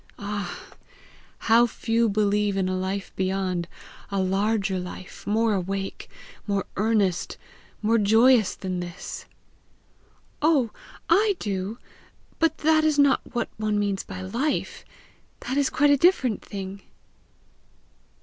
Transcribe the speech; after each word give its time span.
Ah, 0.17 0.57
how 1.45 1.67
few 1.67 2.09
believe 2.09 2.57
in 2.57 2.67
a 2.67 2.75
life 2.75 3.15
beyond, 3.15 3.67
a 4.09 4.19
larger 4.19 4.79
life, 4.79 5.27
more 5.27 5.53
awake, 5.53 6.09
more 6.47 6.65
earnest, 6.75 7.37
more 7.83 7.99
joyous 7.99 8.55
than 8.55 8.79
this!" 8.79 9.25
"Oh, 10.41 10.71
I 11.07 11.35
do! 11.37 11.77
but 12.39 12.57
that 12.65 12.83
is 12.83 12.97
not 12.97 13.21
what 13.31 13.49
one 13.57 13.77
means 13.77 14.03
by 14.03 14.21
LIFE; 14.23 14.83
that 15.41 15.55
is 15.55 15.69
quite 15.69 15.91
a 15.91 15.97
different 15.97 16.41
kind 16.41 16.45
of 16.45 16.49
thing!" 16.49 16.81